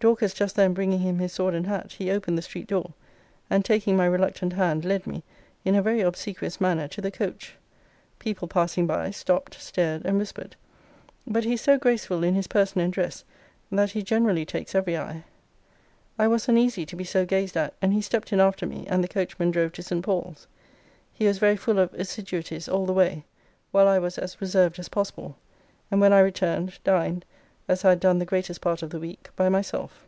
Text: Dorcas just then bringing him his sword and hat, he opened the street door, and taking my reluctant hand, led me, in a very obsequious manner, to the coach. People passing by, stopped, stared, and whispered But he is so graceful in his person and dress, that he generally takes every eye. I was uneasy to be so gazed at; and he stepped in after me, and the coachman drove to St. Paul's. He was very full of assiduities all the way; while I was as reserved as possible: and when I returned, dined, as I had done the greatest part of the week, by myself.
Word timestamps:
Dorcas 0.00 0.32
just 0.32 0.54
then 0.54 0.74
bringing 0.74 1.00
him 1.00 1.18
his 1.18 1.32
sword 1.32 1.54
and 1.56 1.66
hat, 1.66 1.90
he 1.90 2.12
opened 2.12 2.38
the 2.38 2.42
street 2.42 2.68
door, 2.68 2.92
and 3.50 3.64
taking 3.64 3.96
my 3.96 4.06
reluctant 4.06 4.52
hand, 4.52 4.84
led 4.84 5.08
me, 5.08 5.24
in 5.64 5.74
a 5.74 5.82
very 5.82 6.02
obsequious 6.02 6.60
manner, 6.60 6.86
to 6.86 7.00
the 7.00 7.10
coach. 7.10 7.56
People 8.20 8.46
passing 8.46 8.86
by, 8.86 9.10
stopped, 9.10 9.60
stared, 9.60 10.02
and 10.04 10.16
whispered 10.16 10.54
But 11.26 11.42
he 11.42 11.54
is 11.54 11.62
so 11.62 11.76
graceful 11.78 12.22
in 12.22 12.36
his 12.36 12.46
person 12.46 12.80
and 12.80 12.92
dress, 12.92 13.24
that 13.72 13.90
he 13.90 14.04
generally 14.04 14.46
takes 14.46 14.72
every 14.76 14.96
eye. 14.96 15.24
I 16.16 16.28
was 16.28 16.48
uneasy 16.48 16.86
to 16.86 16.94
be 16.94 17.02
so 17.02 17.26
gazed 17.26 17.56
at; 17.56 17.74
and 17.82 17.92
he 17.92 18.00
stepped 18.00 18.32
in 18.32 18.38
after 18.38 18.66
me, 18.66 18.86
and 18.86 19.02
the 19.02 19.08
coachman 19.08 19.50
drove 19.50 19.72
to 19.72 19.82
St. 19.82 20.04
Paul's. 20.04 20.46
He 21.12 21.26
was 21.26 21.38
very 21.38 21.56
full 21.56 21.80
of 21.80 21.92
assiduities 21.94 22.68
all 22.68 22.86
the 22.86 22.92
way; 22.92 23.24
while 23.72 23.88
I 23.88 23.98
was 23.98 24.16
as 24.16 24.40
reserved 24.40 24.78
as 24.78 24.88
possible: 24.88 25.34
and 25.90 26.00
when 26.00 26.12
I 26.12 26.20
returned, 26.20 26.78
dined, 26.84 27.24
as 27.70 27.84
I 27.84 27.90
had 27.90 28.00
done 28.00 28.18
the 28.18 28.24
greatest 28.24 28.62
part 28.62 28.82
of 28.82 28.88
the 28.88 28.98
week, 28.98 29.28
by 29.36 29.50
myself. 29.50 30.06